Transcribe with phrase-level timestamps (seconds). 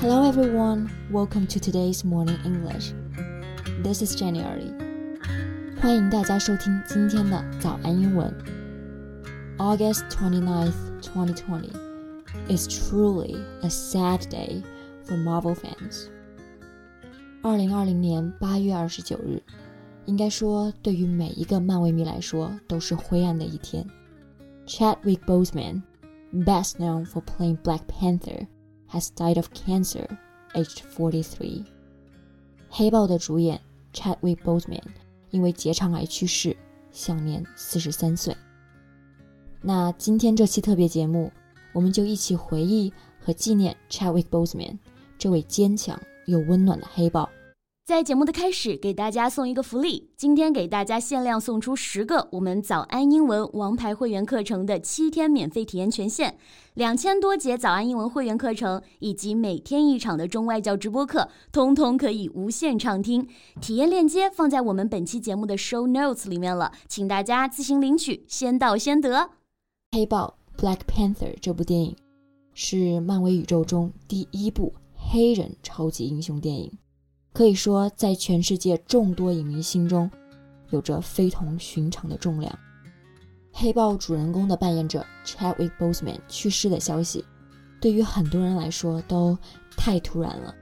[0.00, 2.92] Hello everyone, welcome to today's morning English.
[3.82, 4.72] This is January.
[5.80, 8.32] 欢迎大家收听今天的早安英文。
[9.58, 10.72] August 29th,
[11.02, 11.70] 2020
[12.48, 14.62] is truly a sad day
[15.04, 16.06] for Marvel fans.
[17.42, 19.42] 二零二零年八月二十九日，
[20.06, 23.86] 应该说对于每一个漫威迷来说都是灰暗的一天。
[24.66, 25.82] Chadwick Boseman,
[26.32, 28.46] best known for playing Black Panther,
[28.91, 30.05] has died of cancer,
[30.53, 31.63] aged 43.
[32.69, 33.59] 黑豹的主演
[33.93, 34.83] Chadwick Boseman
[35.29, 36.55] 因为结肠癌去世，
[36.91, 38.35] 享年四十三岁。
[39.61, 41.31] 那今天这期特别节目，
[41.73, 44.77] 我们就一起回忆和纪念 Chadwick Boseman
[45.17, 47.29] 这位坚强又温暖的黑豹。
[47.91, 50.09] 在节目的开始，给大家送一个福利。
[50.15, 56.35] 今天给大家限量送出十个我们早安英文王牌会员课程的七天免费体验权限，
[56.75, 63.27] 两千多节早安英文会员课程以及每天一场的中外教直播课，通通可以无限畅听。
[63.59, 69.31] 体验链接放在我们本期节目的 show notes 里面了，请大家自行领取，先到先得。
[69.91, 71.93] 黑豹 Black Panther 这部电影
[72.53, 76.71] 是漫威宇宙中第一部黑人超级英雄电影。
[77.33, 80.11] 可以说，在全世界众多影迷心中，
[80.69, 82.57] 有着非同寻常的重量。
[83.53, 87.23] 黑豹主人公的扮演者 Chadwick Boseman 去世的消息，
[87.79, 89.37] 对于很多人来说都
[89.77, 90.53] 太突然了。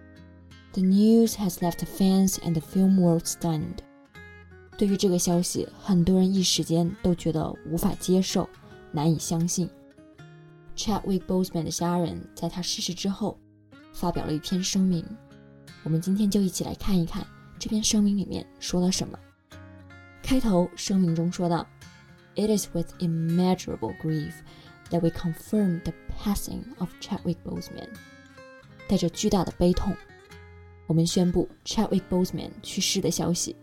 [0.74, 3.80] The news has left fans and the film world stunned。
[4.78, 8.48] 对于这个消息，很多人一时间都觉得无法接受，
[8.92, 9.70] 难以相信。
[10.76, 13.38] Chadwick Boseman 的家人在他逝世之后，
[13.92, 15.04] 发表了一篇声明。
[15.84, 17.26] 我们今天就一起来看一看
[17.58, 19.18] 这篇声明里面说了什么。
[20.22, 21.66] 开头声明中说道
[22.36, 24.34] ：“It is with immeasurable grief
[24.90, 27.90] that we confirm the passing of Chadwick Boseman。”
[28.88, 29.96] 带着巨大的悲痛，
[30.88, 33.56] 我们宣布 Chadwick Boseman 去世的消息。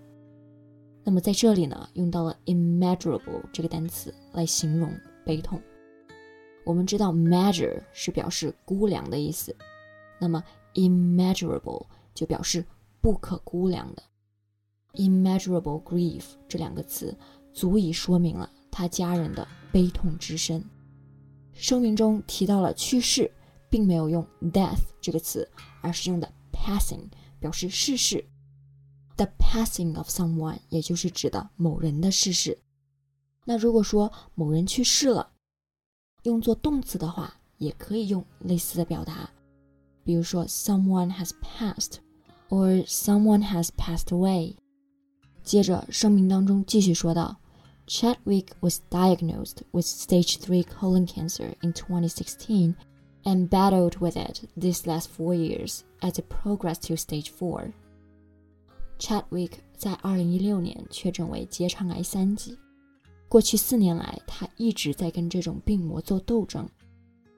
[1.05, 4.93] 那么在这里呢，用到了 immeasurable 这个单词来形容
[5.25, 5.61] 悲痛。
[6.65, 9.55] 我们知道 measure 是表示估量的意思，
[10.19, 10.43] 那么
[10.75, 12.67] immeasurable 就表示
[13.01, 14.03] 不可估量的
[14.95, 17.17] ，immeasurable grief 这两个词
[17.53, 20.65] 足以说明了他家人的悲痛之深。
[21.53, 23.31] 声明中提到了去世，
[23.71, 25.49] 并没有用 death 这个词，
[25.81, 28.25] 而是用的 passing 表示逝世。
[29.17, 32.59] The passing of someone 也就是指的某人的逝世。
[33.45, 35.33] 那如果说某人去世了，
[36.25, 39.31] 用作动词的话，也可以用类似的表达，
[40.05, 42.06] 比如说 someone has passed。
[42.50, 44.56] or someone has passed away。
[45.44, 47.38] 接着声明当中继续说到，
[47.88, 52.76] Chadwick was diagnosed with stage 3 colon cancer in 2016
[53.24, 57.72] and battled with it these last four years as it progressed to stage 4.
[59.00, 62.58] Chadwick 在2016年确诊为结肠癌三级。
[63.28, 66.68] 过去四年来，他一直在跟这种病魔做斗争，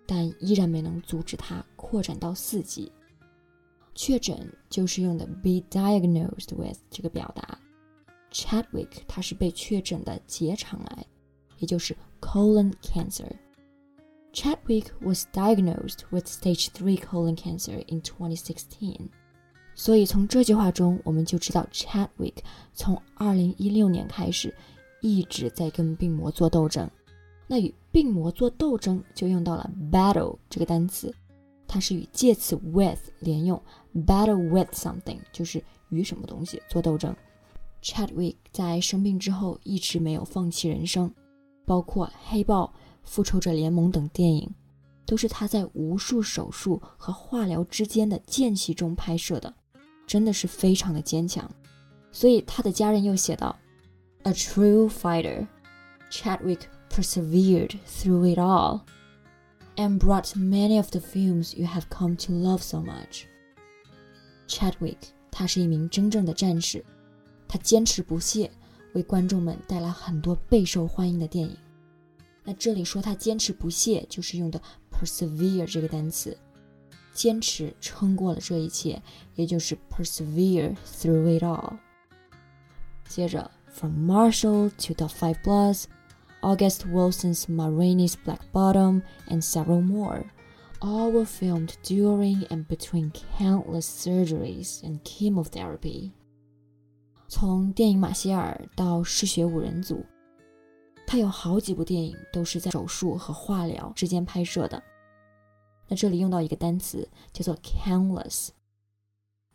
[0.06, 2.92] 但依然没能阻止它扩展到四级。
[4.01, 7.59] 确诊就是用的 be diagnosed with 这个表达。
[8.31, 11.07] Chadwick 他是被确诊的结肠癌，
[11.59, 13.29] 也就是 colon cancer。
[14.33, 19.09] Chadwick was diagnosed with stage three colon cancer in 2016。
[19.75, 22.37] 所以从这句话中，我们就知道 Chadwick
[22.75, 24.55] 从2016年开始
[25.01, 26.89] 一直在跟病魔做斗争。
[27.49, 31.13] 那与病魔做斗争，就用到了 battle 这个单词。
[31.71, 33.63] 它是与介词 with 连用
[33.94, 37.16] ，battle with something 就是与什么东西做斗争。
[37.82, 41.14] Chadwick 在生病之后一直没有放弃人生，
[41.66, 42.66] 包括《黑豹》《
[43.04, 44.50] 复仇者联盟》等电影，
[45.06, 49.54] 都是他在无数手术和化疗之间的间隙中拍摄的，
[50.08, 51.50] 真的是非常的坚强。
[52.12, 55.48] 所以他的家人又写道：“A true fighter,
[56.10, 58.82] Chadwick persevered through it all.”
[59.76, 63.26] and brought many of the films you have come to love so much.
[64.48, 64.98] Chadwick，
[65.32, 66.84] 他是一名真正的战士，
[67.48, 68.52] 他坚持不懈，
[68.94, 71.56] 为观众们带来很多备受欢迎的电影。
[72.44, 74.62] 那这里说他坚持不懈，就是用的
[74.92, 76.38] persevere 这个单词，
[77.14, 79.02] 坚持撑过了这一切，
[79.36, 81.78] 也就是 persevere through it all。
[83.08, 90.26] 接着，From Marshall to the Five Bloods。August Wilson's Ma Rainey's Black Bottom, and several more.
[90.81, 96.13] All were filmed during and between countless surgeries and chemotherapy.
[97.27, 99.97] 从电影《马歇尔》到《嗜血五人组》，
[101.05, 104.81] 他有好几部电影都是在手术和化疗之间拍摄的。
[105.89, 108.51] 那这里用到一个单词叫做 countless。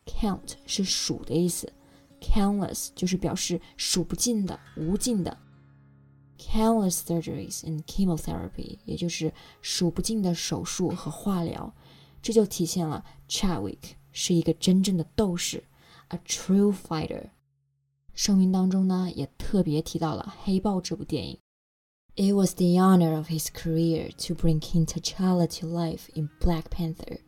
[0.06, 1.72] count 是数的意思
[2.20, 5.38] ，countless 就是表示数不尽的、无尽的。
[6.43, 11.75] countless surgeries and chemotherapy，也就是数不尽的手术和化疗，
[12.23, 15.65] 这就体现了 Chadwick 是一个真正的斗士，
[16.09, 17.31] a true fighter。
[18.15, 21.39] 声明当中呢，也特别提到了《黑豹》这部电影。
[22.17, 27.21] It was the honor of his career to bring King T'Challa to life in Black Panther。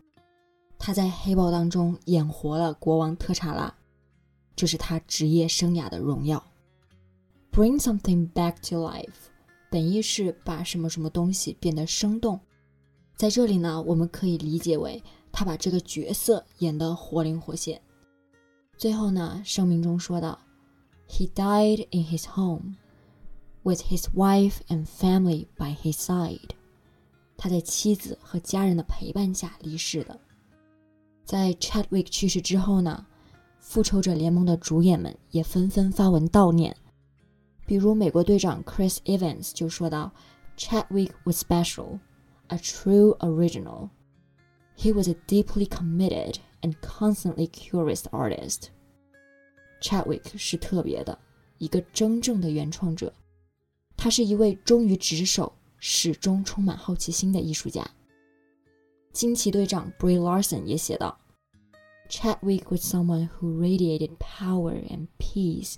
[0.79, 3.73] 他在《黑豹》当中演活了国王特查拉，
[4.57, 6.45] 这是他职业生涯的荣耀。
[7.56, 9.30] Bring something back to life，
[9.70, 12.38] 本意是把什么什么东西变得生动，
[13.16, 17.82] 在这里呢，我们可以理解为他把这个角色演得活灵活现。
[18.78, 20.38] 最后呢，声明中说道
[21.08, 22.76] ：“He died in his home。”
[23.64, 26.50] With his wife and family by his side，
[27.38, 30.20] 他在妻子和家人的陪伴下离世的。
[31.24, 33.06] 在 Chadwick 去世之后呢，
[33.62, 36.76] 复仇者联盟的主演们也纷纷发文悼念。
[37.67, 42.01] 比如美国队长 Chris Evans 就说道：“Chadwick was special,
[42.49, 43.91] a true original.
[44.77, 48.69] He was a deeply committed and constantly curious artist.”
[49.81, 51.19] Chadwick 是特别的，
[51.59, 53.13] 一个真正的原创者。
[53.97, 57.87] 他是一位忠于职守、始终充满好奇心的艺术家。
[59.13, 61.17] 惊奇队长 Brie Larson 也写道：“
[62.09, 65.75] Chadwick was someone who radiated power and peace,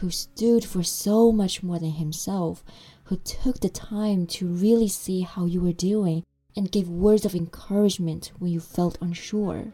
[0.00, 2.58] who stood for so much more than himself,
[3.04, 6.22] who took the time to really see how you were doing
[6.54, 9.72] and gave words of encouragement when you felt unsure.”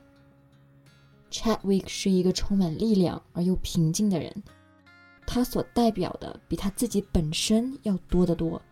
[1.30, 4.42] Chadwick 是一个充满力量而又平静的人。
[5.26, 8.62] 他所代表的比他自己本身要多得多，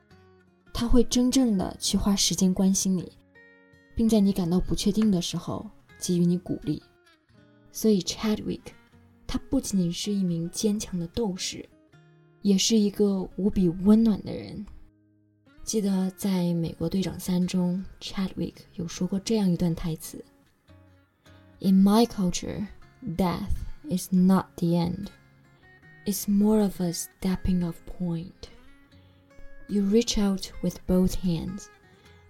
[0.72, 3.12] 他会真正的去花时间关心你，
[3.96, 5.68] 并在你感到不确定的时候
[5.98, 6.80] 给予你鼓励。
[7.72, 8.60] 所以，Chadwick，
[9.28, 11.68] 他不仅仅是一名坚强的斗士，
[12.42, 14.64] 也是一个无比温暖的人。
[15.62, 20.24] 记得在《美国队长三》中，Chadwick 有说过这样一段台词：“
[21.60, 22.66] In my culture,
[23.16, 23.54] death
[23.88, 25.06] is not the end.”
[26.04, 28.50] It's more of a stepping off point.
[29.68, 31.68] You reach out with both hands,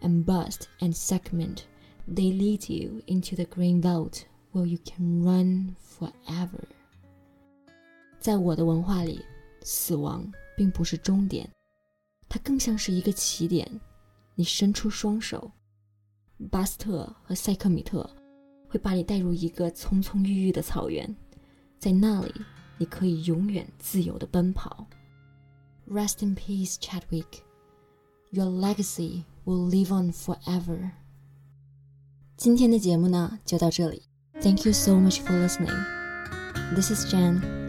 [0.01, 1.63] and bust and segment,
[2.07, 6.69] they lead you into the green belt where you can run forever.
[8.20, 9.24] 在我的文化里，
[9.62, 11.50] 死亡并不是终点，
[12.28, 13.70] 它更像是一个起点。
[14.36, 15.52] 你伸出双手，
[16.50, 18.10] 巴斯特和塞克米特
[18.68, 21.16] 会把你带入一个葱葱郁郁的草原，
[21.78, 22.34] 在那里。
[22.82, 24.88] 你可以永远自由的奔跑。
[25.86, 27.42] Rest in peace, Chadwick.
[28.32, 30.92] Your legacy will live on forever.
[32.38, 34.04] 今天的节目呢就到这里。
[34.42, 35.76] Thank you so much for listening.
[36.74, 37.59] This is Jen.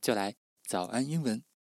[0.00, 0.36] 就来
[0.66, 1.47] 早安英文。